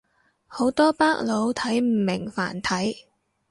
[0.47, 3.05] 好多北佬睇唔明繁體